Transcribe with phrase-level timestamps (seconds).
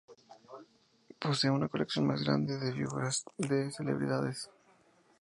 [1.19, 4.49] Posee la colección más grande de figuras de celebridades.